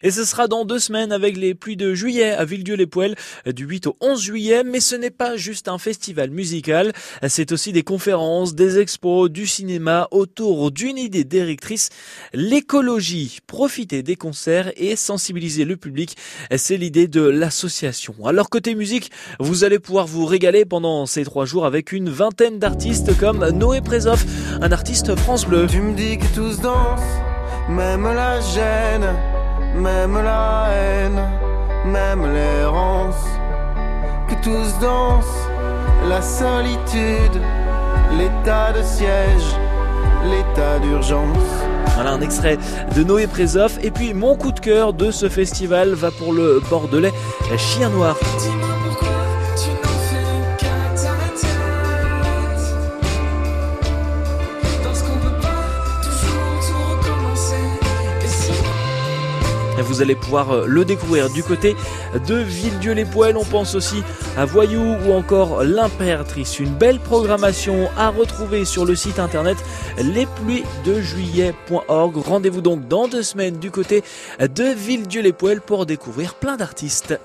Et 0.00 0.12
ce 0.12 0.24
sera 0.24 0.46
dans 0.46 0.64
deux 0.64 0.78
semaines 0.78 1.10
avec 1.10 1.36
les 1.36 1.56
pluies 1.56 1.76
de 1.76 1.92
juillet 1.92 2.30
à 2.30 2.44
Villedieu-les-Poêles 2.44 3.16
du 3.46 3.64
8 3.64 3.88
au 3.88 3.96
11 4.00 4.22
juillet. 4.22 4.62
Mais 4.62 4.78
ce 4.78 4.94
n'est 4.94 5.10
pas 5.10 5.36
juste 5.36 5.66
un 5.66 5.78
festival 5.78 6.30
musical, 6.30 6.92
c'est 7.26 7.50
aussi 7.50 7.72
des 7.72 7.82
conférences, 7.82 8.54
des 8.54 8.78
expos, 8.78 9.28
du 9.28 9.48
cinéma 9.48 10.06
autour 10.12 10.70
d'une 10.70 10.98
idée 10.98 11.24
directrice, 11.24 11.88
l'écologie. 12.32 13.38
Profiter 13.48 14.04
des 14.04 14.14
concerts 14.14 14.70
et 14.76 14.94
sensibiliser 14.94 15.64
le 15.64 15.76
public, 15.76 16.16
c'est 16.56 16.76
l'idée 16.76 17.08
de 17.08 17.22
l'association. 17.22 18.14
Alors 18.24 18.50
côté 18.50 18.76
musique, 18.76 19.10
vous 19.40 19.64
allez 19.64 19.80
pouvoir 19.80 20.06
vous 20.06 20.26
régaler 20.26 20.64
pendant 20.64 21.06
ces 21.06 21.24
trois 21.24 21.44
jours 21.44 21.66
avec 21.66 21.90
une 21.90 22.08
vingtaine 22.08 22.60
d'artistes 22.60 23.18
comme 23.18 23.48
Noé 23.48 23.80
Présoff, 23.80 24.24
un 24.60 24.70
artiste 24.70 25.16
France 25.16 25.44
Bleu. 25.44 25.66
Tu 25.68 25.80
me 25.80 25.94
dis 25.96 26.18
que 26.18 26.34
tous 26.36 26.60
dansent, 26.60 27.00
même 27.68 28.04
la 28.04 28.40
gêne 28.40 29.37
même 29.74 30.14
la 30.22 30.68
haine, 30.72 31.20
même 31.86 32.32
l'errance, 32.32 33.24
que 34.28 34.34
tous 34.42 34.78
dansent, 34.80 35.48
la 36.08 36.22
solitude, 36.22 37.40
l'état 38.16 38.72
de 38.72 38.82
siège, 38.82 39.56
l'état 40.24 40.78
d'urgence. 40.80 41.38
Voilà 41.94 42.12
un 42.12 42.20
extrait 42.20 42.58
de 42.94 43.02
Noé 43.02 43.26
Présoff. 43.26 43.78
Et 43.82 43.90
puis 43.90 44.14
mon 44.14 44.36
coup 44.36 44.52
de 44.52 44.60
cœur 44.60 44.92
de 44.92 45.10
ce 45.10 45.28
festival 45.28 45.94
va 45.94 46.10
pour 46.10 46.32
le 46.32 46.60
Bordelais 46.70 47.12
Chien 47.56 47.90
Noir. 47.90 48.16
Vous 59.82 60.02
allez 60.02 60.14
pouvoir 60.14 60.50
euh, 60.50 60.66
le 60.66 60.84
découvrir 60.84 61.30
du 61.30 61.42
côté 61.42 61.74
de 62.26 62.34
Villedieu-les-Poêles. 62.34 63.36
On 63.36 63.44
pense 63.44 63.74
aussi 63.74 64.02
à 64.36 64.44
Voyou 64.44 64.96
ou 65.06 65.12
encore 65.12 65.62
l'Impératrice. 65.62 66.58
Une 66.58 66.74
belle 66.74 67.00
programmation 67.00 67.88
à 67.96 68.10
retrouver 68.10 68.64
sur 68.64 68.84
le 68.84 68.96
site 68.96 69.18
internet 69.18 69.56
lespluiesdejuillet.org. 69.98 72.16
Rendez-vous 72.16 72.60
donc 72.60 72.86
dans 72.88 73.08
deux 73.08 73.22
semaines 73.22 73.58
du 73.58 73.70
côté 73.70 74.02
de 74.40 74.64
Villedieu-les-Poêles 74.64 75.60
pour 75.60 75.86
découvrir 75.86 76.34
plein 76.34 76.56
d'artistes. 76.56 77.18